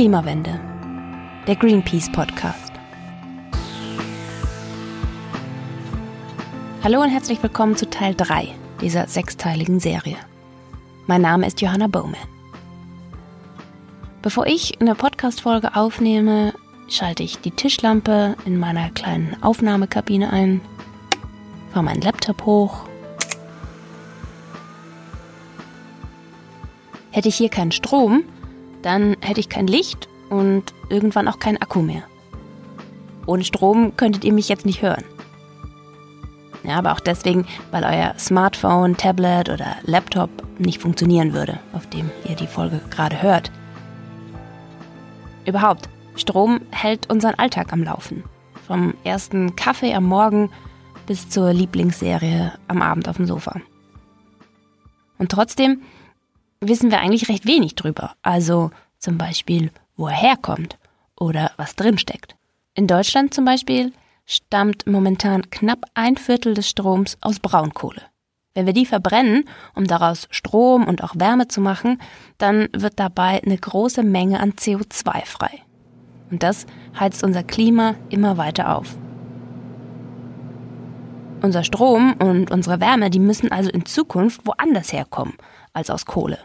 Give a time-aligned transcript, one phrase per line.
[0.00, 0.58] Klimawende.
[1.46, 2.72] Der Greenpeace Podcast.
[6.82, 8.48] Hallo und herzlich willkommen zu Teil 3
[8.80, 10.16] dieser sechsteiligen Serie.
[11.06, 12.16] Mein Name ist Johanna Bowman.
[14.22, 16.54] Bevor ich eine Podcast-Folge aufnehme,
[16.88, 20.62] schalte ich die Tischlampe in meiner kleinen Aufnahmekabine ein,
[21.74, 22.86] fahre meinen Laptop hoch.
[27.10, 28.24] Hätte ich hier keinen Strom,
[28.82, 32.02] dann hätte ich kein Licht und irgendwann auch keinen Akku mehr.
[33.26, 35.04] Ohne Strom könntet ihr mich jetzt nicht hören.
[36.62, 42.10] Ja, aber auch deswegen, weil euer Smartphone, Tablet oder Laptop nicht funktionieren würde, auf dem
[42.28, 43.50] ihr die Folge gerade hört.
[45.46, 48.24] Überhaupt, Strom hält unseren Alltag am Laufen.
[48.66, 50.50] Vom ersten Kaffee am Morgen
[51.06, 53.60] bis zur Lieblingsserie am Abend auf dem Sofa.
[55.18, 55.82] Und trotzdem
[56.60, 58.14] wissen wir eigentlich recht wenig drüber.
[58.22, 60.78] Also zum Beispiel, wo er herkommt
[61.18, 62.36] oder was drinsteckt.
[62.74, 63.92] In Deutschland zum Beispiel
[64.26, 68.02] stammt momentan knapp ein Viertel des Stroms aus Braunkohle.
[68.54, 69.44] Wenn wir die verbrennen,
[69.74, 72.00] um daraus Strom und auch Wärme zu machen,
[72.38, 75.62] dann wird dabei eine große Menge an CO2 frei.
[76.30, 76.66] Und das
[76.98, 78.96] heizt unser Klima immer weiter auf.
[81.42, 85.34] Unser Strom und unsere Wärme, die müssen also in Zukunft woanders herkommen
[85.72, 86.38] als aus Kohle.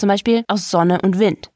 [0.00, 1.50] Zum Beispiel aus Sonne und Wind.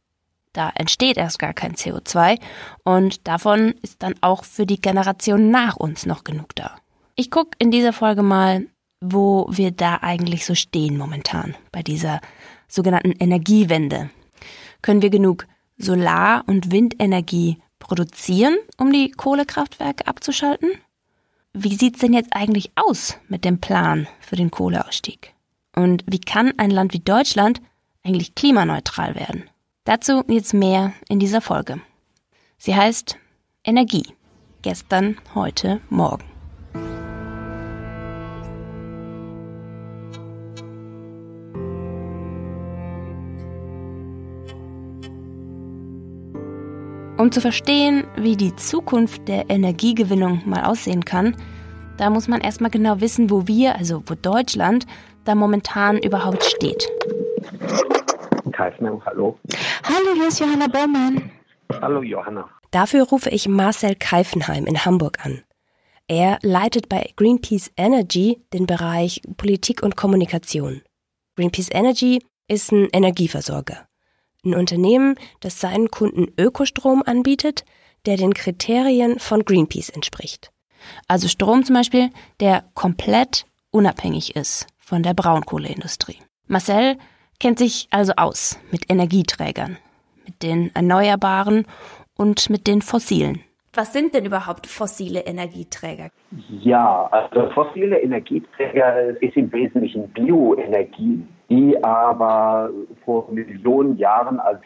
[0.52, 2.38] Da entsteht erst gar kein CO2
[2.84, 6.76] und davon ist dann auch für die Generation nach uns noch genug da.
[7.16, 8.66] Ich gucke in dieser Folge mal,
[9.00, 12.20] wo wir da eigentlich so stehen momentan bei dieser
[12.68, 14.10] sogenannten Energiewende.
[14.82, 15.46] Können wir genug
[15.78, 20.68] Solar- und Windenergie produzieren, um die Kohlekraftwerke abzuschalten?
[21.54, 25.32] Wie sieht's denn jetzt eigentlich aus mit dem Plan für den Kohleausstieg?
[25.74, 27.62] Und wie kann ein Land wie Deutschland
[28.04, 29.50] eigentlich klimaneutral werden?
[29.84, 31.80] Dazu jetzt mehr in dieser Folge.
[32.58, 33.16] Sie heißt
[33.64, 34.06] Energie.
[34.62, 36.24] Gestern, heute, morgen.
[47.16, 51.36] Um zu verstehen, wie die Zukunft der Energiegewinnung mal aussehen kann,
[51.96, 54.86] da muss man erstmal genau wissen, wo wir, also wo Deutschland,
[55.24, 56.88] da momentan überhaupt steht.
[58.54, 59.38] Kaifmann, hallo.
[59.82, 61.30] Hallo, hier ist Johanna Baumann.
[61.80, 62.48] Hallo, Johanna.
[62.70, 65.42] Dafür rufe ich Marcel Keifenheim in Hamburg an.
[66.06, 70.82] Er leitet bei Greenpeace Energy den Bereich Politik und Kommunikation.
[71.36, 73.88] Greenpeace Energy ist ein Energieversorger.
[74.44, 77.64] Ein Unternehmen, das seinen Kunden Ökostrom anbietet,
[78.06, 80.52] der den Kriterien von Greenpeace entspricht.
[81.08, 86.18] Also Strom zum Beispiel, der komplett unabhängig ist von der Braunkohleindustrie.
[86.46, 86.98] Marcel
[87.40, 89.78] kennt sich also aus mit Energieträgern,
[90.26, 91.66] mit den erneuerbaren
[92.16, 93.40] und mit den fossilen.
[93.74, 96.08] Was sind denn überhaupt fossile Energieträger?
[96.48, 102.70] Ja, also fossile Energieträger ist im Wesentlichen Bioenergie, die aber
[103.04, 104.60] vor Millionen Jahren als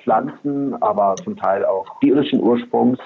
[0.00, 2.98] Pflanzen, aber zum Teil auch tierischen Ursprungs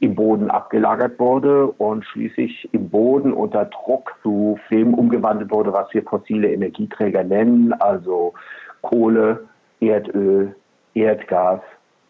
[0.00, 5.92] im Boden abgelagert wurde und schließlich im Boden unter Druck zu dem umgewandelt wurde, was
[5.94, 8.34] wir fossile Energieträger nennen, also
[8.82, 9.46] Kohle,
[9.80, 10.54] Erdöl,
[10.94, 11.60] Erdgas,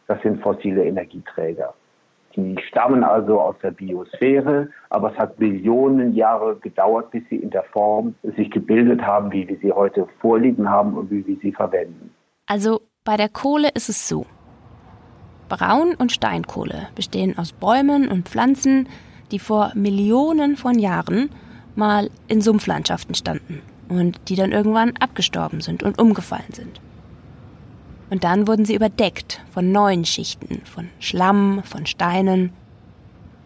[0.09, 1.75] das sind fossile Energieträger.
[2.35, 7.51] Die stammen also aus der Biosphäre, aber es hat Millionen Jahre gedauert, bis sie in
[7.51, 11.53] der Form sich gebildet haben, wie wir sie heute vorliegen haben und wie wir sie
[11.53, 12.15] verwenden.
[12.47, 14.27] Also bei der Kohle ist es so.
[15.49, 18.89] Braun- und Steinkohle bestehen aus Bäumen und Pflanzen,
[19.31, 21.31] die vor Millionen von Jahren
[21.75, 26.81] mal in Sumpflandschaften standen und die dann irgendwann abgestorben sind und umgefallen sind.
[28.11, 32.51] Und dann wurden sie überdeckt von neuen Schichten, von Schlamm, von Steinen.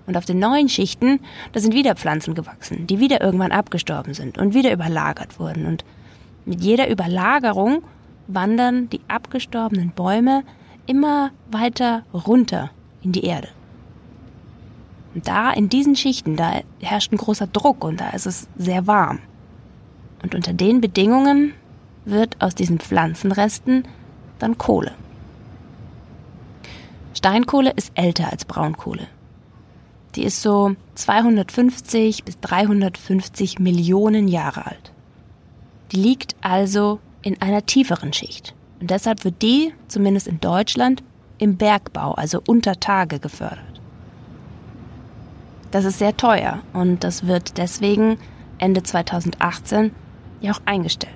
[0.07, 1.21] Und auf den neuen Schichten,
[1.53, 5.67] da sind wieder Pflanzen gewachsen, die wieder irgendwann abgestorben sind und wieder überlagert wurden.
[5.67, 5.85] Und
[6.45, 7.83] mit jeder Überlagerung
[8.27, 10.43] wandern die abgestorbenen Bäume
[10.91, 12.71] immer weiter runter
[13.03, 13.49] in die Erde.
[15.15, 18.87] Und da in diesen Schichten, da herrscht ein großer Druck und da ist es sehr
[18.89, 19.21] warm.
[20.23, 21.55] Und unter den Bedingungen
[22.05, 23.85] wird aus diesen Pflanzenresten
[24.41, 24.93] dann Kohle.
[27.15, 29.07] Steinkohle ist älter als Braunkohle.
[30.17, 34.93] Die ist so 250 bis 350 Millionen Jahre alt.
[35.93, 38.55] Die liegt also in einer tieferen Schicht.
[38.81, 41.03] Und deshalb wird die, zumindest in Deutschland,
[41.39, 43.81] im Bergbau, also unter Tage gefördert.
[45.71, 48.19] Das ist sehr teuer und das wird deswegen
[48.59, 49.93] Ende 2018
[50.41, 51.15] ja auch eingestellt.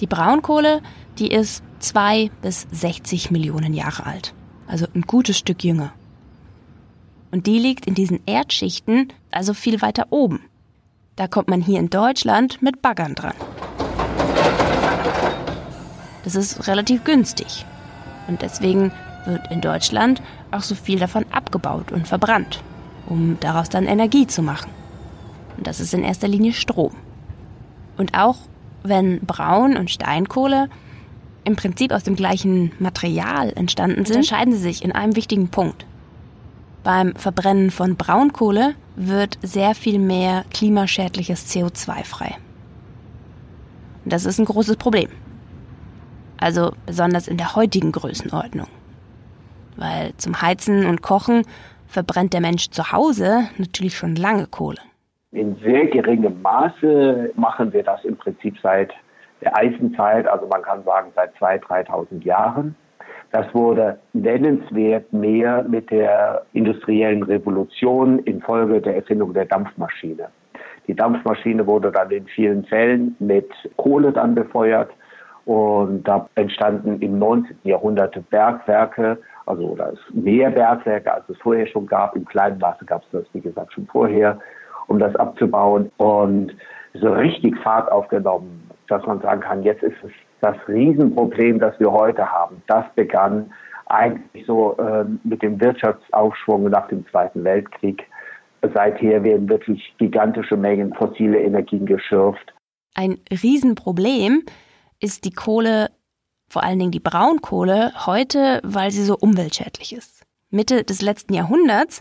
[0.00, 0.80] Die Braunkohle,
[1.18, 4.34] die ist zwei bis 60 Millionen Jahre alt.
[4.66, 5.92] Also ein gutes Stück jünger.
[7.30, 10.40] Und die liegt in diesen Erdschichten also viel weiter oben.
[11.16, 13.34] Da kommt man hier in Deutschland mit Baggern dran.
[16.28, 17.64] Das ist relativ günstig.
[18.26, 18.92] Und deswegen
[19.24, 20.20] wird in Deutschland
[20.50, 22.62] auch so viel davon abgebaut und verbrannt,
[23.06, 24.70] um daraus dann Energie zu machen.
[25.56, 26.92] Und das ist in erster Linie Strom.
[27.96, 28.36] Und auch
[28.82, 30.68] wenn Braun und Steinkohle
[31.44, 35.86] im Prinzip aus dem gleichen Material entstanden sind, unterscheiden sie sich in einem wichtigen Punkt.
[36.84, 42.36] Beim Verbrennen von Braunkohle wird sehr viel mehr klimaschädliches CO2 frei.
[44.04, 45.08] Und das ist ein großes Problem.
[46.40, 48.68] Also besonders in der heutigen Größenordnung.
[49.76, 51.42] Weil zum Heizen und Kochen
[51.86, 54.78] verbrennt der Mensch zu Hause natürlich schon lange Kohle.
[55.32, 58.92] In sehr geringem Maße machen wir das im Prinzip seit
[59.42, 62.74] der Eisenzeit, also man kann sagen seit 2.000, 3.000 Jahren.
[63.30, 70.28] Das wurde nennenswert mehr mit der industriellen Revolution infolge der Erfindung der Dampfmaschine.
[70.86, 74.90] Die Dampfmaschine wurde dann in vielen Fällen mit Kohle dann befeuert
[75.48, 77.56] und da entstanden im 19.
[77.64, 82.14] Jahrhundert Bergwerke, also oder mehr Bergwerke, als es vorher schon gab.
[82.14, 84.38] Im kleinen Maße gab es das, wie gesagt, schon vorher,
[84.88, 86.54] um das abzubauen und
[86.94, 90.10] so richtig Fahrt aufgenommen dass man sagen kann, jetzt ist es
[90.40, 92.62] das Riesenproblem, das wir heute haben.
[92.66, 93.52] Das begann
[93.86, 98.04] eigentlich so äh, mit dem Wirtschaftsaufschwung nach dem Zweiten Weltkrieg.
[98.74, 102.54] Seither werden wirklich gigantische Mengen fossile Energien geschürft.
[102.94, 104.42] Ein Riesenproblem
[105.00, 105.90] ist die Kohle,
[106.48, 110.24] vor allen Dingen die Braunkohle, heute, weil sie so umweltschädlich ist.
[110.50, 112.00] Mitte des letzten Jahrhunderts,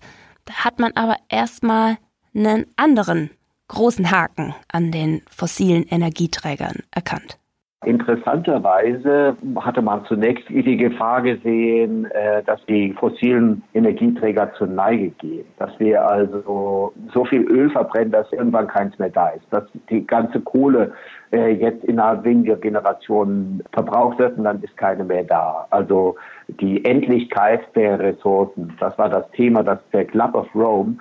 [0.50, 1.98] hat man aber erstmal
[2.34, 3.30] einen anderen
[3.68, 7.38] großen Haken an den fossilen Energieträgern erkannt.
[7.86, 15.46] Interessanterweise hatte man zunächst die Gefahr gesehen, äh, dass die fossilen Energieträger zur Neige gehen.
[15.60, 19.46] Dass wir also so viel Öl verbrennen, dass irgendwann keins mehr da ist.
[19.52, 20.94] Dass die ganze Kohle
[21.32, 25.68] äh, jetzt innerhalb weniger Generationen verbraucht wird und dann ist keine mehr da.
[25.70, 26.16] Also
[26.48, 30.98] die Endlichkeit der Ressourcen, das war das Thema, das der Club of Rome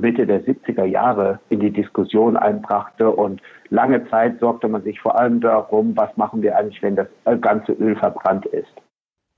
[0.00, 3.10] Mitte der 70er Jahre in die Diskussion einbrachte.
[3.10, 3.40] Und
[3.70, 7.08] lange Zeit sorgte man sich vor allem darum, was machen wir eigentlich, wenn das
[7.40, 8.72] ganze Öl verbrannt ist.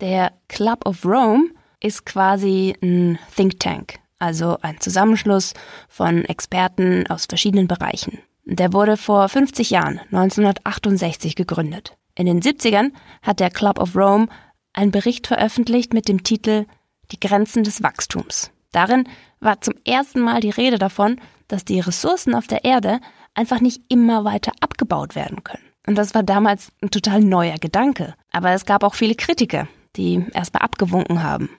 [0.00, 1.50] Der Club of Rome
[1.82, 5.54] ist quasi ein Think Tank, also ein Zusammenschluss
[5.88, 8.18] von Experten aus verschiedenen Bereichen.
[8.44, 11.96] Der wurde vor 50 Jahren, 1968, gegründet.
[12.14, 12.92] In den 70ern
[13.22, 14.28] hat der Club of Rome
[14.72, 16.66] einen Bericht veröffentlicht mit dem Titel
[17.12, 18.50] Die Grenzen des Wachstums.
[18.72, 19.08] Darin
[19.40, 23.00] war zum ersten Mal die Rede davon, dass die Ressourcen auf der Erde
[23.34, 25.64] einfach nicht immer weiter abgebaut werden können.
[25.86, 28.14] Und das war damals ein total neuer Gedanke.
[28.32, 31.50] Aber es gab auch viele Kritiker, die erstmal abgewunken haben.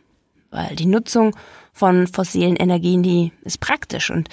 [0.51, 1.35] Weil die Nutzung
[1.73, 4.29] von fossilen Energien, die ist praktisch und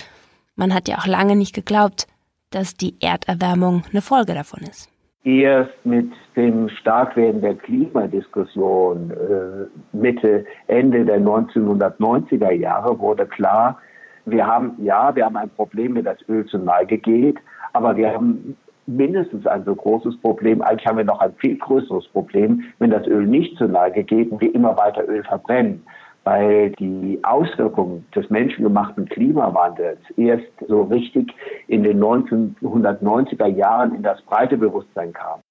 [0.56, 2.06] man hat ja auch lange nicht geglaubt,
[2.50, 4.88] dass die Erderwärmung eine Folge davon ist.
[5.28, 13.78] Erst mit dem Starkwerden der Klimadiskussion äh, Mitte, Ende der 1990er Jahre wurde klar,
[14.24, 17.36] wir haben, ja, wir haben ein Problem, wenn das Öl zur Neige geht,
[17.74, 20.62] aber wir haben mindestens ein so großes Problem.
[20.62, 24.30] Eigentlich haben wir noch ein viel größeres Problem, wenn das Öl nicht zur Neige geht
[24.32, 25.84] und wir immer weiter Öl verbrennen
[26.24, 31.32] weil die Auswirkungen des menschengemachten Klimawandels erst so richtig
[31.68, 35.42] in den 1990er Jahren in das breite Bewusstsein kamen.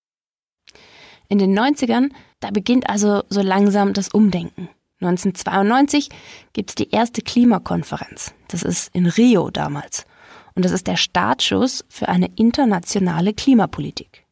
[1.29, 4.69] In den 90ern, da beginnt also so langsam das Umdenken.
[5.01, 6.09] 1992
[6.53, 8.33] gibt es die erste Klimakonferenz.
[8.47, 10.05] Das ist in Rio damals.
[10.55, 14.25] Und das ist der Startschuss für eine internationale Klimapolitik.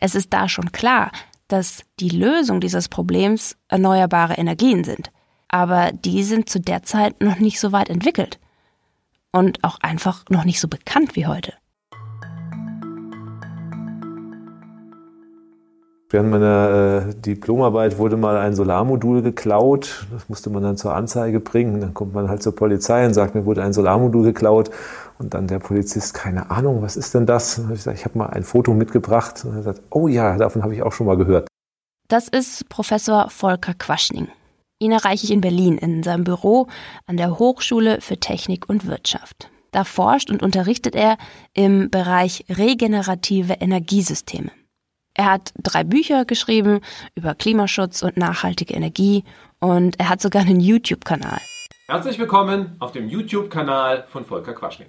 [0.00, 1.10] Es ist da schon klar,
[1.48, 5.10] dass die Lösung dieses Problems erneuerbare Energien sind
[5.50, 8.38] aber die sind zu der Zeit noch nicht so weit entwickelt
[9.32, 11.52] und auch einfach noch nicht so bekannt wie heute.
[16.12, 20.06] Während meiner äh, Diplomarbeit wurde mal ein Solarmodul geklaut.
[20.10, 21.80] Das musste man dann zur Anzeige bringen.
[21.80, 24.70] Dann kommt man halt zur Polizei und sagt, mir wurde ein Solarmodul geklaut.
[25.20, 27.60] Und dann der Polizist, keine Ahnung, was ist denn das?
[27.60, 29.44] Und ich gesagt, ich habe mal ein Foto mitgebracht.
[29.44, 31.46] Und er sagt, oh ja, davon habe ich auch schon mal gehört.
[32.08, 34.26] Das ist Professor Volker Quaschning.
[34.82, 36.66] Ihn erreiche ich in Berlin in seinem Büro
[37.06, 39.50] an der Hochschule für Technik und Wirtschaft.
[39.72, 41.18] Da forscht und unterrichtet er
[41.52, 44.50] im Bereich regenerative Energiesysteme.
[45.12, 46.80] Er hat drei Bücher geschrieben
[47.14, 49.24] über Klimaschutz und nachhaltige Energie
[49.58, 51.40] und er hat sogar einen YouTube-Kanal.
[51.86, 54.88] Herzlich willkommen auf dem YouTube-Kanal von Volker Quaschning.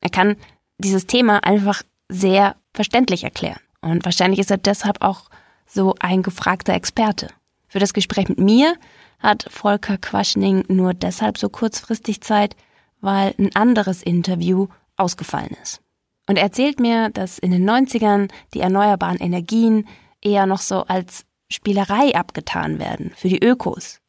[0.00, 0.36] Er kann
[0.78, 3.60] dieses Thema einfach sehr verständlich erklären.
[3.82, 5.28] Und wahrscheinlich ist er deshalb auch
[5.66, 7.28] so ein gefragter Experte.
[7.76, 8.74] Für das Gespräch mit mir
[9.18, 12.56] hat Volker Quaschning nur deshalb so kurzfristig Zeit,
[13.02, 15.82] weil ein anderes Interview ausgefallen ist.
[16.26, 19.86] Und er erzählt mir, dass in den 90ern die erneuerbaren Energien
[20.22, 24.00] eher noch so als Spielerei abgetan werden für die Ökos.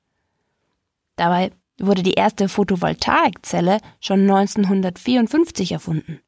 [1.18, 6.22] Dabei wurde die erste Photovoltaikzelle schon 1954 erfunden.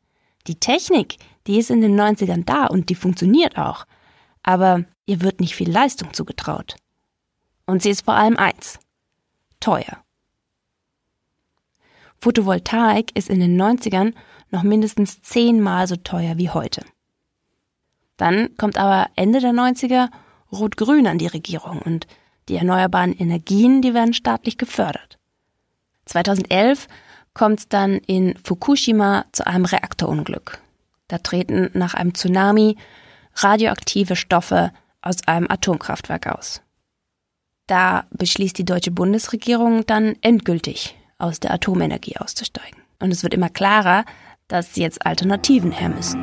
[0.47, 1.15] Die Technik,
[1.47, 3.85] die ist in den 90ern da und die funktioniert auch.
[4.43, 6.75] Aber ihr wird nicht viel Leistung zugetraut.
[7.69, 8.79] Und sie ist vor allem eins.
[9.59, 10.03] Teuer.
[12.17, 14.15] Photovoltaik ist in den 90ern
[14.49, 16.83] noch mindestens zehnmal so teuer wie heute.
[18.17, 20.09] Dann kommt aber Ende der 90er
[20.51, 22.07] Rot-Grün an die Regierung und
[22.47, 25.19] die erneuerbaren Energien, die werden staatlich gefördert.
[26.05, 26.87] 2011
[27.35, 30.59] kommt es dann in Fukushima zu einem Reaktorunglück.
[31.07, 32.77] Da treten nach einem Tsunami
[33.35, 34.71] radioaktive Stoffe
[35.01, 36.63] aus einem Atomkraftwerk aus.
[37.69, 42.81] Da beschließt die deutsche Bundesregierung dann endgültig aus der Atomenergie auszusteigen.
[42.99, 44.05] Und es wird immer klarer,
[44.47, 46.19] dass jetzt Alternativen her müssen.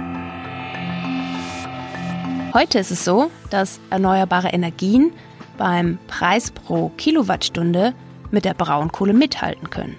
[2.53, 5.13] Heute ist es so, dass erneuerbare Energien
[5.57, 7.95] beim Preis pro Kilowattstunde
[8.33, 9.95] mit der Braunkohle mithalten können.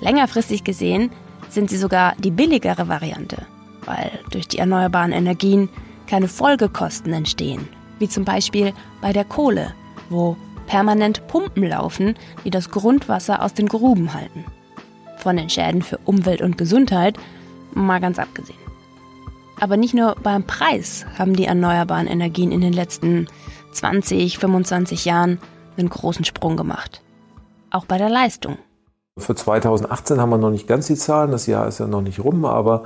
[0.00, 1.10] Längerfristig gesehen
[1.48, 3.46] sind sie sogar die billigere Variante,
[3.86, 5.70] weil durch die erneuerbaren Energien
[6.06, 7.66] keine Folgekosten entstehen,
[7.98, 9.72] wie zum Beispiel bei der Kohle,
[10.10, 10.36] wo
[10.66, 14.44] permanent Pumpen laufen, die das Grundwasser aus den Gruben halten.
[15.18, 17.18] Von den Schäden für Umwelt und Gesundheit
[17.72, 18.58] mal ganz abgesehen.
[19.60, 23.26] Aber nicht nur beim Preis haben die erneuerbaren Energien in den letzten
[23.72, 25.38] 20, 25 Jahren
[25.76, 27.02] einen großen Sprung gemacht.
[27.70, 28.58] Auch bei der Leistung.
[29.18, 32.20] Für 2018 haben wir noch nicht ganz die Zahlen, das Jahr ist ja noch nicht
[32.20, 32.84] rum, aber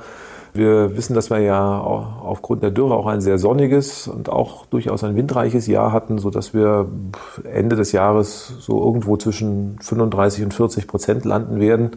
[0.53, 5.03] wir wissen, dass wir ja aufgrund der Dürre auch ein sehr sonniges und auch durchaus
[5.03, 6.87] ein windreiches Jahr hatten, sodass wir
[7.43, 11.91] Ende des Jahres so irgendwo zwischen 35 und 40 Prozent landen werden.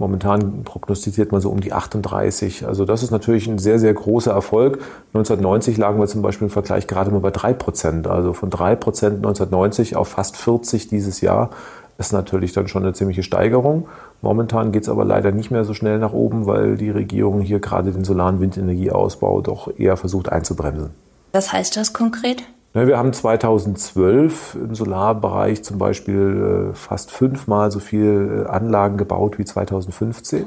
[0.00, 2.64] Momentan prognostiziert man so um die 38.
[2.68, 4.78] Also das ist natürlich ein sehr, sehr großer Erfolg.
[5.12, 8.06] 1990 lagen wir zum Beispiel im Vergleich gerade mal bei drei Prozent.
[8.06, 11.50] Also von drei Prozent 1990 auf fast 40 dieses Jahr
[11.98, 13.88] ist natürlich dann schon eine ziemliche Steigerung.
[14.22, 17.58] Momentan geht es aber leider nicht mehr so schnell nach oben, weil die Regierung hier
[17.58, 20.90] gerade den solaren Windenergieausbau doch eher versucht einzubremsen.
[21.32, 22.44] Was heißt das konkret?
[22.72, 29.38] Wir haben 2012 im Solarbereich zum Beispiel äh, fast fünfmal so viele äh, Anlagen gebaut
[29.38, 30.46] wie 2015.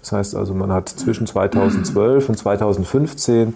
[0.00, 3.54] Das heißt also, man hat zwischen 2012 und 2015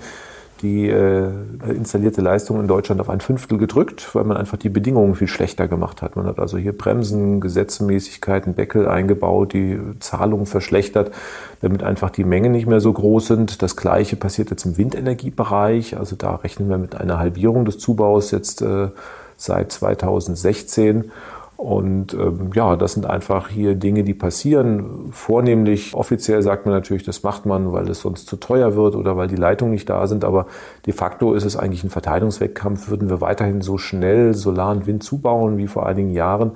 [0.63, 1.29] die äh,
[1.69, 5.69] installierte Leistung in Deutschland auf ein Fünftel gedrückt, weil man einfach die Bedingungen viel schlechter
[5.69, 6.17] gemacht hat.
[6.17, 11.11] Man hat also hier Bremsen, Gesetzmäßigkeiten, Deckel eingebaut, die Zahlungen verschlechtert,
[11.61, 13.63] damit einfach die Mengen nicht mehr so groß sind.
[13.63, 15.99] Das Gleiche passiert jetzt im Windenergiebereich.
[15.99, 18.89] Also da rechnen wir mit einer Halbierung des Zubaus jetzt äh,
[19.37, 21.11] seit 2016.
[21.63, 25.13] Und ähm, ja, das sind einfach hier Dinge, die passieren.
[25.13, 29.17] Vornehmlich offiziell sagt man natürlich, das macht man, weil es sonst zu teuer wird oder
[29.17, 30.25] weil die Leitungen nicht da sind.
[30.25, 30.47] Aber
[30.87, 32.89] de facto ist es eigentlich ein Verteidigungswettkampf.
[32.91, 36.51] Würden wir weiterhin so schnell Solar und Wind zubauen wie vor einigen Jahren,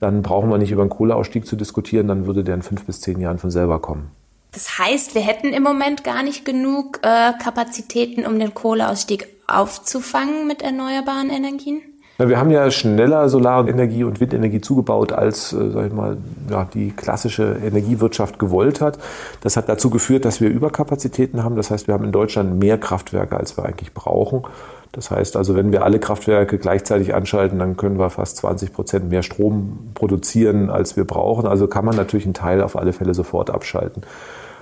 [0.00, 3.00] dann brauchen wir nicht über einen Kohleausstieg zu diskutieren, dann würde der in fünf bis
[3.00, 4.10] zehn Jahren von selber kommen.
[4.50, 10.48] Das heißt, wir hätten im Moment gar nicht genug äh, Kapazitäten, um den Kohleausstieg aufzufangen
[10.48, 11.80] mit erneuerbaren Energien?
[12.20, 16.16] Wir haben ja schneller Solarenergie und Windenergie zugebaut, als äh, sag ich mal,
[16.50, 18.98] ja, die klassische Energiewirtschaft gewollt hat.
[19.40, 21.54] Das hat dazu geführt, dass wir Überkapazitäten haben.
[21.54, 24.42] Das heißt, wir haben in Deutschland mehr Kraftwerke, als wir eigentlich brauchen.
[24.90, 29.10] Das heißt also, wenn wir alle Kraftwerke gleichzeitig anschalten, dann können wir fast 20 Prozent
[29.10, 31.46] mehr Strom produzieren, als wir brauchen.
[31.46, 34.02] Also kann man natürlich einen Teil auf alle Fälle sofort abschalten.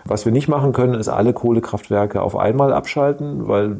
[0.09, 3.77] Was wir nicht machen können, ist alle Kohlekraftwerke auf einmal abschalten, weil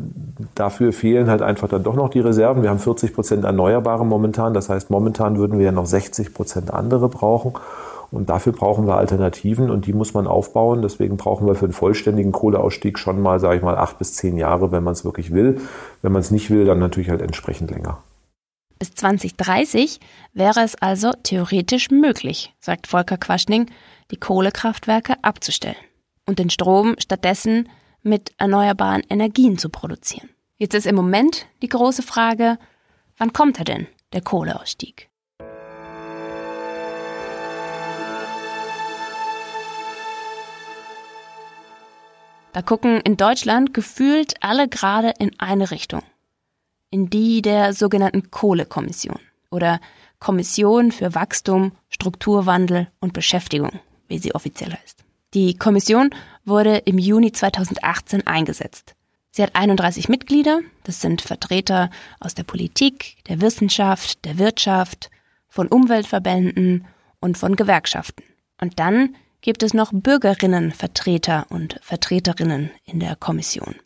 [0.57, 2.63] dafür fehlen halt einfach dann doch noch die Reserven.
[2.63, 4.53] Wir haben 40 Prozent Erneuerbare momentan.
[4.53, 7.53] Das heißt, momentan würden wir ja noch 60 Prozent andere brauchen.
[8.11, 10.83] Und dafür brauchen wir Alternativen und die muss man aufbauen.
[10.83, 14.37] Deswegen brauchen wir für einen vollständigen Kohleausstieg schon mal, sage ich mal, acht bis zehn
[14.37, 15.61] Jahre, wenn man es wirklich will.
[16.03, 17.99] Wenn man es nicht will, dann natürlich halt entsprechend länger.
[18.79, 20.01] Bis 2030
[20.35, 23.67] wäre es also theoretisch möglich, sagt Volker Quaschning,
[24.11, 25.77] die Kohlekraftwerke abzustellen
[26.27, 27.69] und den Strom stattdessen
[28.03, 30.29] mit erneuerbaren Energien zu produzieren.
[30.59, 32.59] Jetzt ist im Moment die große Frage,
[33.17, 35.09] wann kommt er denn, der Kohleausstieg?
[42.53, 46.03] Da gucken in Deutschland gefühlt alle gerade in eine Richtung.
[46.91, 49.79] In die der sogenannten Kohlekommission oder
[50.21, 55.06] Kommission für Wachstum, Strukturwandel und Beschäftigung, wie sie offiziell heißt.
[55.35, 56.11] Die Kommission
[56.45, 58.95] wurde im Juni 2018 eingesetzt.
[59.31, 60.61] Sie hat 31 Mitglieder.
[60.85, 61.91] Das sind Vertreter
[62.21, 65.11] aus der Politik, der Wissenschaft, der Wirtschaft,
[65.49, 66.87] von Umweltverbänden
[67.21, 68.25] und von Gewerkschaften.
[68.61, 73.77] Und dann gibt es noch Bürgerinnenvertreter und Vertreterinnen in der Kommission.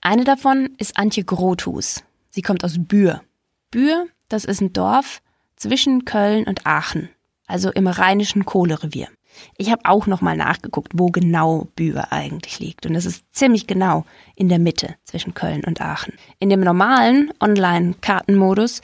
[0.00, 2.02] Eine davon ist Antje Grothus.
[2.30, 3.22] Sie kommt aus Bühr.
[3.70, 5.22] Bühr, das ist ein Dorf
[5.56, 7.08] zwischen Köln und Aachen,
[7.46, 9.08] also im rheinischen Kohlerevier.
[9.56, 12.86] Ich habe auch noch mal nachgeguckt, wo genau Bühr eigentlich liegt.
[12.86, 16.14] Und es ist ziemlich genau in der Mitte zwischen Köln und Aachen.
[16.38, 18.82] In dem normalen Online-Kartenmodus,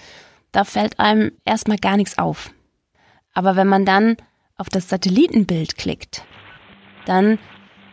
[0.52, 2.50] da fällt einem erstmal gar nichts auf.
[3.34, 4.16] Aber wenn man dann
[4.56, 6.24] auf das Satellitenbild klickt,
[7.06, 7.38] dann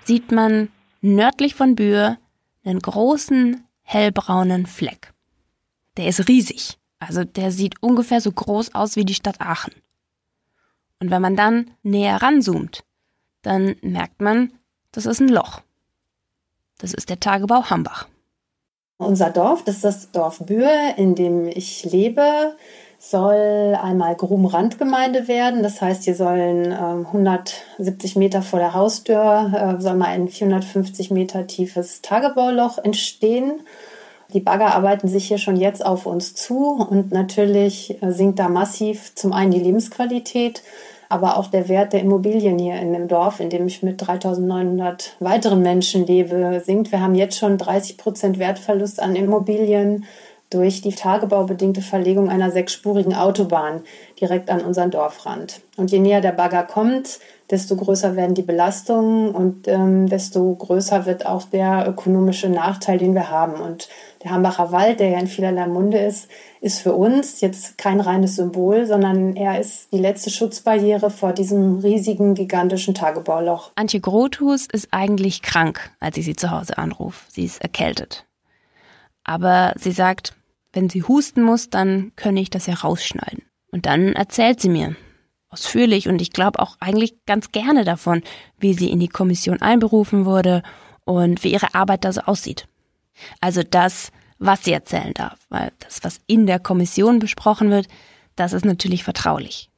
[0.03, 0.69] sieht man
[1.01, 2.17] nördlich von Bühr
[2.63, 5.13] einen großen hellbraunen Fleck.
[5.97, 6.77] Der ist riesig.
[6.99, 9.73] Also der sieht ungefähr so groß aus wie die Stadt Aachen.
[10.99, 12.83] Und wenn man dann näher ranzoomt,
[13.41, 14.53] dann merkt man,
[14.91, 15.61] das ist ein Loch.
[16.77, 18.07] Das ist der Tagebau Hambach.
[18.97, 22.55] Unser Dorf, das ist das Dorf Bühr, in dem ich lebe,
[22.97, 25.63] soll einmal Grubenrandgemeinde werden.
[25.63, 31.11] Das heißt, hier sollen äh, 170 Meter vor der Haustür äh, soll mal ein 450
[31.11, 33.61] Meter tiefes Tagebauloch entstehen.
[34.33, 38.49] Die Bagger arbeiten sich hier schon jetzt auf uns zu und natürlich äh, sinkt da
[38.49, 40.63] massiv zum einen die Lebensqualität,
[41.09, 45.15] aber auch der Wert der Immobilien hier in dem Dorf, in dem ich mit 3900
[45.19, 46.91] weiteren Menschen lebe, sinkt.
[46.91, 50.05] Wir haben jetzt schon 30 Prozent Wertverlust an Immobilien
[50.49, 53.81] durch die tagebaubedingte Verlegung einer sechsspurigen Autobahn
[54.19, 55.61] direkt an unseren Dorfrand.
[55.75, 61.05] Und je näher der Bagger kommt, desto größer werden die Belastungen und ähm, desto größer
[61.05, 63.61] wird auch der ökonomische Nachteil, den wir haben.
[63.61, 63.87] Und
[64.23, 66.27] der Hambacher Wald, der ja in vielerlei Munde ist,
[66.61, 71.77] ist für uns jetzt kein reines Symbol, sondern er ist die letzte Schutzbarriere vor diesem
[71.79, 73.71] riesigen, gigantischen Tagebauluch.
[73.75, 77.19] Antje Grothus ist eigentlich krank, als ich sie zu Hause anrufe.
[77.29, 78.25] Sie ist erkältet.
[79.23, 80.33] Aber sie sagt,
[80.73, 83.43] wenn sie husten muss, dann könne ich das ja rausschneiden.
[83.71, 84.95] Und dann erzählt sie mir
[85.55, 88.21] ausführlich und ich glaube auch eigentlich ganz gerne davon,
[88.59, 90.63] wie sie in die Kommission einberufen wurde
[91.05, 92.67] und wie ihre Arbeit da so aussieht.
[93.39, 97.87] Also das, was sie erzählen darf, weil das, was in der Kommission besprochen wird,
[98.35, 99.69] das ist natürlich vertraulich.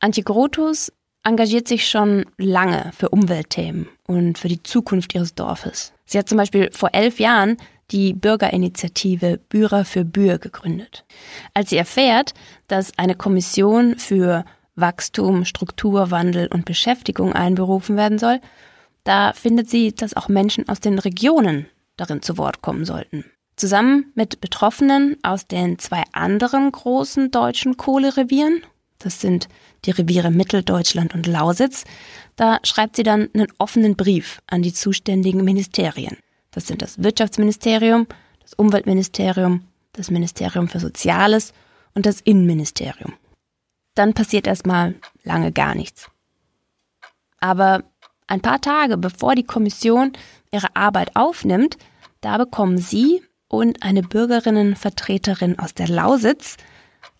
[0.00, 0.90] Antje Grotus
[1.22, 5.92] engagiert sich schon lange für Umweltthemen und für die Zukunft ihres Dorfes.
[6.06, 7.58] Sie hat zum Beispiel vor elf Jahren
[7.90, 11.04] die Bürgerinitiative Bührer für Bühr gegründet.
[11.52, 12.32] Als sie erfährt,
[12.68, 14.44] dass eine Kommission für
[14.76, 18.40] Wachstum, Strukturwandel und Beschäftigung einberufen werden soll,
[19.04, 23.24] da findet sie, dass auch Menschen aus den Regionen darin zu Wort kommen sollten.
[23.56, 28.62] Zusammen mit Betroffenen aus den zwei anderen großen deutschen Kohlerevieren,
[28.98, 29.48] das sind
[29.84, 31.84] die Reviere Mitteldeutschland und Lausitz,
[32.36, 36.18] da schreibt sie dann einen offenen Brief an die zuständigen Ministerien.
[36.50, 38.06] Das sind das Wirtschaftsministerium,
[38.42, 39.62] das Umweltministerium,
[39.92, 41.52] das Ministerium für Soziales
[41.94, 43.14] und das Innenministerium.
[43.96, 46.08] Dann passiert erstmal lange gar nichts.
[47.40, 47.82] Aber
[48.28, 50.12] ein paar Tage bevor die Kommission
[50.52, 51.76] ihre Arbeit aufnimmt,
[52.20, 56.56] da bekommen Sie und eine Bürgerinnenvertreterin aus der Lausitz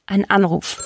[0.07, 0.83] einen Anruf.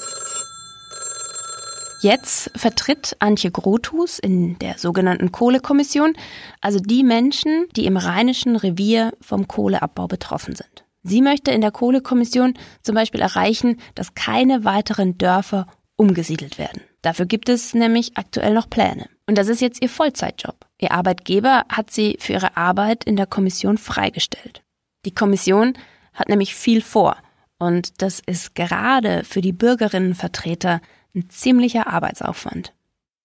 [2.03, 6.15] Jetzt vertritt Antje Grothus in der sogenannten Kohlekommission
[6.61, 10.85] also die Menschen, die im Rheinischen Revier vom Kohleabbau betroffen sind.
[11.03, 15.67] Sie möchte in der Kohlekommission zum Beispiel erreichen, dass keine weiteren Dörfer
[16.01, 16.81] umgesiedelt werden.
[17.03, 19.07] Dafür gibt es nämlich aktuell noch Pläne.
[19.27, 20.57] Und das ist jetzt ihr Vollzeitjob.
[20.79, 24.63] Ihr Arbeitgeber hat sie für ihre Arbeit in der Kommission freigestellt.
[25.05, 25.75] Die Kommission
[26.15, 27.17] hat nämlich viel vor.
[27.59, 30.81] Und das ist gerade für die Bürgerinnenvertreter
[31.15, 32.73] ein ziemlicher Arbeitsaufwand.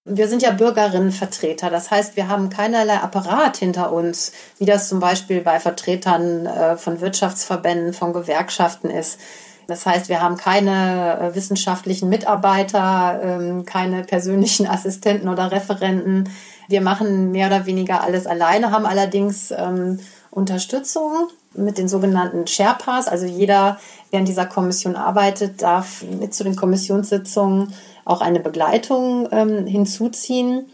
[0.03, 1.69] Wir sind ja Bürgerinnenvertreter.
[1.69, 6.77] Das heißt, wir haben keinerlei Apparat hinter uns, wie das zum Beispiel bei Vertretern äh,
[6.77, 9.19] von Wirtschaftsverbänden, von Gewerkschaften ist.
[9.67, 16.29] Das heißt, wir haben keine äh, wissenschaftlichen Mitarbeiter, ähm, keine persönlichen Assistenten oder Referenten.
[16.67, 19.99] Wir machen mehr oder weniger alles alleine, haben allerdings ähm,
[20.31, 23.07] Unterstützung mit den sogenannten Sherpas.
[23.07, 23.79] Also jeder,
[24.11, 27.73] der in dieser Kommission arbeitet, darf mit zu den Kommissionssitzungen
[28.03, 30.67] auch eine Begleitung ähm, hinzuziehen.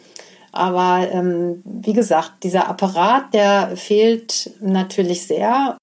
[0.51, 5.77] Aber ähm, wie gesagt, dieser Apparat, der fehlt natürlich sehr.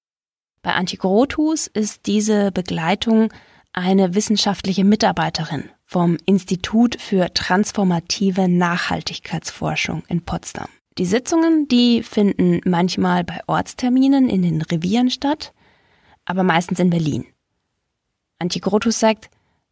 [0.61, 3.31] Bei Antigrotus ist diese Begleitung
[3.71, 10.67] eine wissenschaftliche Mitarbeiterin vom Institut für transformative Nachhaltigkeitsforschung in Potsdam.
[10.97, 15.53] Die Sitzungen, die finden manchmal bei Ortsterminen in den Revieren statt,
[16.25, 17.25] aber meistens in Berlin.
[18.37, 19.29] Antigrotus sagt,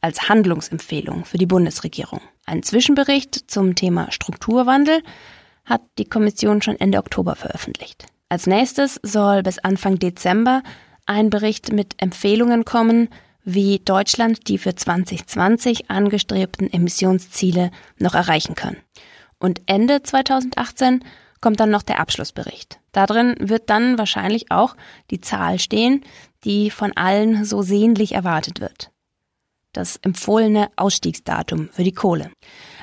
[0.00, 2.20] als Handlungsempfehlung für die Bundesregierung.
[2.44, 5.02] Ein Zwischenbericht zum Thema Strukturwandel
[5.64, 8.06] hat die Kommission schon Ende Oktober veröffentlicht.
[8.28, 10.62] Als nächstes soll bis Anfang Dezember
[11.06, 13.08] ein Bericht mit Empfehlungen kommen,
[13.42, 18.76] wie Deutschland die für 2020 angestrebten Emissionsziele noch erreichen kann.
[19.38, 21.04] Und Ende 2018
[21.40, 22.78] kommt dann noch der Abschlussbericht.
[22.92, 24.76] Darin wird dann wahrscheinlich auch
[25.10, 26.02] die Zahl stehen,
[26.46, 28.90] die von allen so sehnlich erwartet wird.
[29.72, 32.30] Das empfohlene Ausstiegsdatum für die Kohle.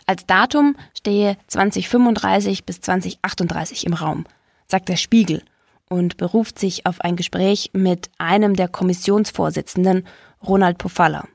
[0.06, 4.26] Als Datum stehe 2035 bis 2038 im Raum,
[4.67, 5.41] sagt der Spiegel
[5.89, 10.06] und beruft sich auf ein Gespräch mit einem der Kommissionsvorsitzenden,
[10.45, 11.26] Ronald Pofalla.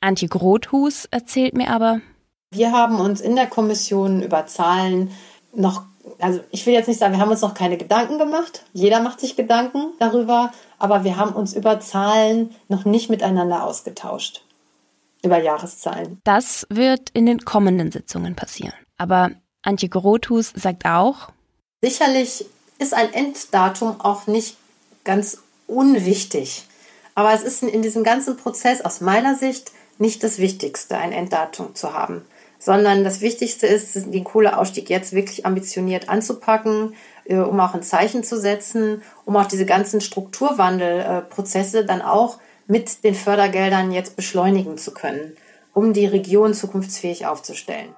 [0.00, 2.00] Antje Grothus erzählt mir aber,
[2.52, 5.10] wir haben uns in der Kommission über Zahlen
[5.52, 5.86] noch,
[6.20, 8.64] also ich will jetzt nicht sagen, wir haben uns noch keine Gedanken gemacht.
[8.72, 14.42] Jeder macht sich Gedanken darüber, aber wir haben uns über Zahlen noch nicht miteinander ausgetauscht.
[15.22, 16.20] Über Jahreszahlen.
[16.24, 18.74] Das wird in den kommenden Sitzungen passieren.
[18.98, 19.30] Aber
[19.62, 21.30] Antje Grothus sagt auch,
[21.80, 22.44] sicherlich
[22.78, 24.56] ist ein Enddatum auch nicht
[25.04, 26.64] ganz unwichtig.
[27.14, 31.74] Aber es ist in diesem ganzen Prozess aus meiner Sicht nicht das Wichtigste, ein Enddatum
[31.74, 32.24] zu haben,
[32.64, 36.94] sondern das Wichtigste ist, den Kohleausstieg jetzt wirklich ambitioniert anzupacken,
[37.26, 43.04] äh, um auch ein Zeichen zu setzen, um auch diese ganzen Strukturwandelprozesse dann auch mit
[43.04, 45.36] den Fördergeldern jetzt beschleunigen zu können,
[45.74, 47.94] um die Region zukunftsfähig aufzustellen.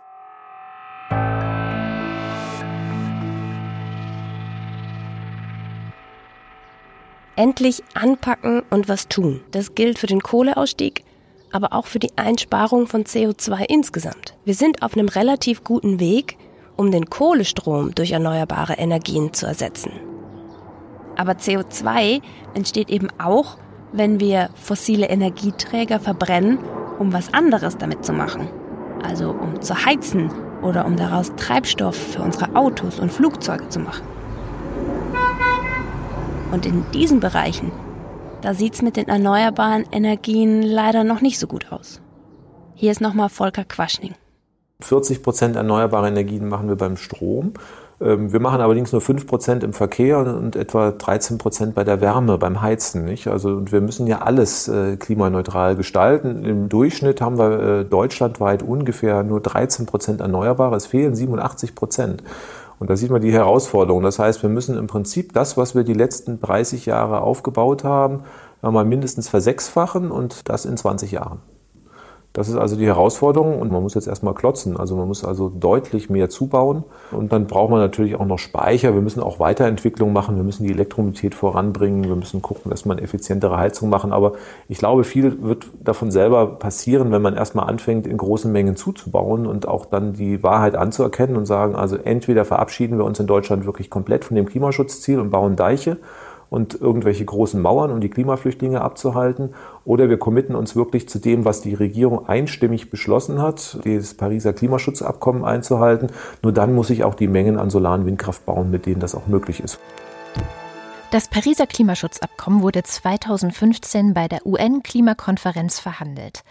[7.37, 9.44] Endlich anpacken und was tun.
[9.52, 11.05] Das gilt für den Kohleausstieg,
[11.52, 14.35] aber auch für die Einsparung von CO2 insgesamt.
[14.44, 16.37] Wir sind auf einem relativ guten Weg,
[16.76, 19.92] um den Kohlestrom durch erneuerbare Energien zu ersetzen.
[21.16, 22.20] Aber CO2
[22.54, 23.56] entsteht eben auch,
[23.92, 26.59] wenn wir fossile Energieträger verbrennen,
[26.98, 28.48] um was anderes damit zu machen.
[29.02, 30.30] Also um zu heizen
[30.62, 34.06] oder um daraus Treibstoff für unsere Autos und Flugzeuge zu machen.
[36.52, 37.72] Und in diesen Bereichen,
[38.46, 42.00] da sieht es mit den erneuerbaren Energien leider noch nicht so gut aus.
[42.76, 44.14] Hier ist nochmal Volker Quaschning.
[44.82, 47.54] 40 Prozent erneuerbare Energien machen wir beim Strom.
[48.00, 52.00] Ähm, wir machen allerdings nur 5 Prozent im Verkehr und etwa 13 Prozent bei der
[52.00, 53.04] Wärme, beim Heizen.
[53.04, 53.26] Nicht?
[53.26, 56.44] Also, und wir müssen ja alles äh, klimaneutral gestalten.
[56.44, 60.76] Im Durchschnitt haben wir äh, deutschlandweit ungefähr nur 13 Prozent Erneuerbare.
[60.76, 62.22] Es fehlen 87 Prozent.
[62.79, 64.03] Und da sieht man die Herausforderung.
[64.03, 68.25] Das heißt, wir müssen im Prinzip das, was wir die letzten 30 Jahre aufgebaut haben,
[68.62, 71.41] mal mindestens versechsfachen und das in 20 Jahren.
[72.37, 74.77] Das ist also die Herausforderung und man muss jetzt erstmal klotzen.
[74.77, 78.92] Also man muss also deutlich mehr zubauen und dann braucht man natürlich auch noch Speicher.
[78.92, 80.37] Wir müssen auch Weiterentwicklung machen.
[80.37, 82.05] Wir müssen die Elektromobilität voranbringen.
[82.05, 84.12] Wir müssen gucken, dass man effizientere Heizung machen.
[84.12, 84.35] Aber
[84.68, 89.46] ich glaube, viel wird davon selber passieren, wenn man erstmal anfängt, in großen Mengen zuzubauen
[89.46, 93.64] und auch dann die Wahrheit anzuerkennen und sagen, also entweder verabschieden wir uns in Deutschland
[93.64, 95.96] wirklich komplett von dem Klimaschutzziel und bauen Deiche
[96.50, 99.54] und irgendwelche großen Mauern, um die Klimaflüchtlinge abzuhalten.
[99.85, 104.52] Oder wir committen uns wirklich zu dem, was die Regierung einstimmig beschlossen hat, das Pariser
[104.52, 106.09] Klimaschutzabkommen einzuhalten.
[106.42, 109.14] Nur dann muss ich auch die Mengen an Solar- und Windkraft bauen, mit denen das
[109.14, 109.78] auch möglich ist.
[111.12, 116.42] Das Pariser Klimaschutzabkommen wurde 2015 bei der UN-Klimakonferenz verhandelt.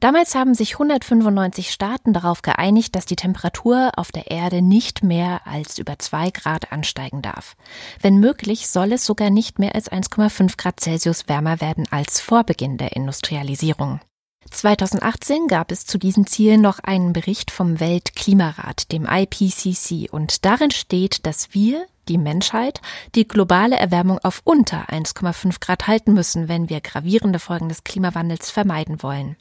[0.00, 5.40] Damals haben sich 195 Staaten darauf geeinigt, dass die Temperatur auf der Erde nicht mehr
[5.44, 7.56] als über zwei Grad ansteigen darf.
[8.00, 12.44] Wenn möglich, soll es sogar nicht mehr als 1,5 Grad Celsius wärmer werden als vor
[12.44, 14.00] Beginn der Industrialisierung.
[14.50, 20.70] 2018 gab es zu diesen Zielen noch einen Bericht vom Weltklimarat, dem IPCC, und darin
[20.70, 22.80] steht, dass wir, die Menschheit,
[23.14, 28.50] die globale Erwärmung auf unter 1,5 Grad halten müssen, wenn wir gravierende Folgen des Klimawandels
[28.50, 29.36] vermeiden wollen.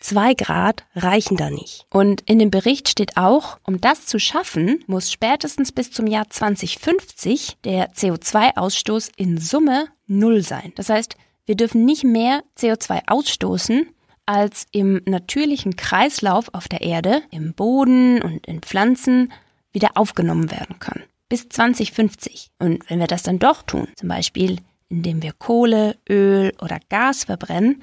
[0.00, 1.86] Zwei Grad reichen da nicht.
[1.90, 6.28] Und in dem Bericht steht auch, um das zu schaffen, muss spätestens bis zum Jahr
[6.28, 10.72] 2050 der CO2-Ausstoß in Summe null sein.
[10.74, 13.88] Das heißt, wir dürfen nicht mehr CO2 ausstoßen,
[14.24, 19.32] als im natürlichen Kreislauf auf der Erde, im Boden und in Pflanzen
[19.72, 21.02] wieder aufgenommen werden kann.
[21.28, 22.50] Bis 2050.
[22.58, 24.58] Und wenn wir das dann doch tun, zum Beispiel
[24.90, 27.82] indem wir Kohle, Öl oder Gas verbrennen,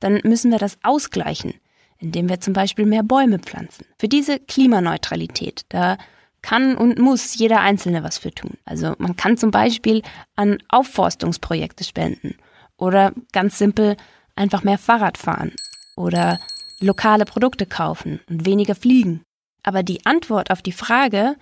[0.00, 1.54] dann müssen wir das ausgleichen,
[1.98, 3.86] indem wir zum Beispiel mehr Bäume pflanzen.
[3.98, 5.98] Für diese Klimaneutralität, da
[6.42, 8.54] kann und muss jeder Einzelne was für tun.
[8.64, 10.02] Also man kann zum Beispiel
[10.36, 12.36] an Aufforstungsprojekte spenden
[12.76, 13.96] oder ganz simpel
[14.36, 15.52] einfach mehr Fahrrad fahren
[15.96, 16.38] oder
[16.80, 19.22] lokale Produkte kaufen und weniger fliegen.
[19.64, 21.36] Aber die Antwort auf die Frage,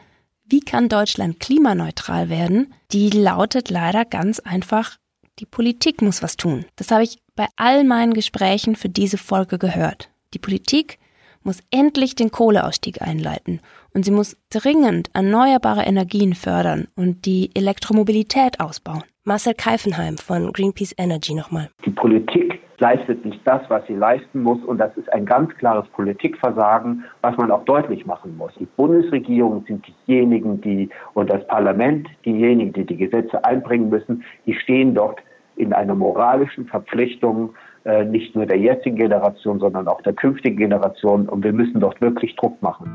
[0.44, 4.96] wie kann Deutschland klimaneutral werden, die lautet leider ganz einfach,
[5.38, 6.64] die Politik muss was tun.
[6.76, 10.10] Das habe ich bei all meinen Gesprächen für diese Folge gehört.
[10.34, 10.98] Die Politik
[11.44, 13.60] muss endlich den Kohleausstieg einleiten
[13.94, 19.04] und sie muss dringend erneuerbare Energien fördern und die Elektromobilität ausbauen.
[19.24, 21.68] Marcel Keifenheim von Greenpeace Energy nochmal.
[21.84, 24.62] Die Politik leistet nicht das, was sie leisten muss.
[24.64, 28.52] Und das ist ein ganz klares Politikversagen, was man auch deutlich machen muss.
[28.58, 34.24] Die Bundesregierung sind diejenigen, die und das Parlament diejenigen, die die Gesetze einbringen müssen.
[34.46, 35.20] Die stehen dort
[35.56, 41.28] in einer moralischen Verpflichtung, äh, nicht nur der jetzigen Generation, sondern auch der künftigen Generation.
[41.28, 42.90] Und wir müssen dort wirklich Druck machen.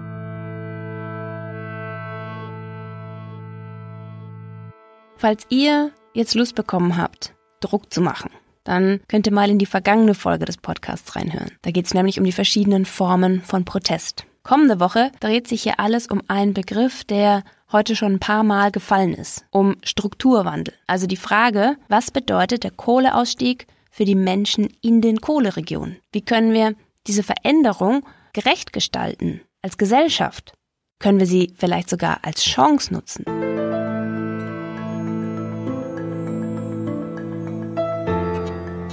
[5.18, 8.32] Falls ihr jetzt Lust bekommen habt, Druck zu machen,
[8.64, 11.52] dann könnt ihr mal in die vergangene Folge des Podcasts reinhören.
[11.62, 14.26] Da geht es nämlich um die verschiedenen Formen von Protest.
[14.44, 18.72] Kommende Woche dreht sich hier alles um einen Begriff, der heute schon ein paar Mal
[18.72, 20.74] gefallen ist, um Strukturwandel.
[20.88, 25.98] Also die Frage, was bedeutet der Kohleausstieg für die Menschen in den Kohleregionen?
[26.12, 26.76] Wie können wir
[27.08, 30.54] diese Veränderung gerecht gestalten als Gesellschaft?
[31.00, 33.26] Können wir sie vielleicht sogar als Chance nutzen?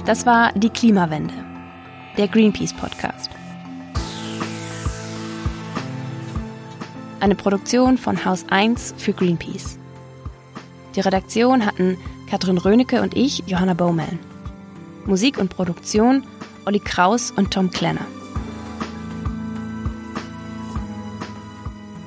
[0.05, 1.35] Das war die Klimawende,
[2.17, 2.73] der Greenpeace
[7.19, 9.77] Eine Produktion von Haus 1 für Greenpeace.
[10.95, 11.97] Die Redaktion hatten
[12.29, 14.19] Katrin Rönecke und ich, Johanna Bowman.
[15.05, 16.23] Musik und Produktion
[16.65, 18.05] Olli Kraus und Tom Klenner.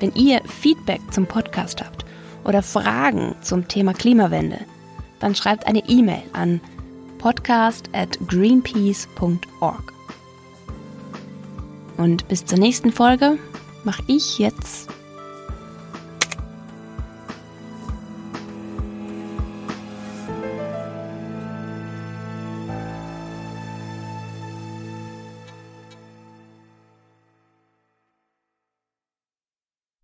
[0.01, 2.07] Wenn ihr Feedback zum Podcast habt
[2.45, 4.61] oder Fragen zum Thema Klimawende,
[5.21, 6.61] dann schreibt eine E-Mail an
[7.19, 9.93] podcast at greenpeace.org.
[11.99, 13.39] Und bis zur nächsten Folge
[13.85, 14.89] mache ich jetzt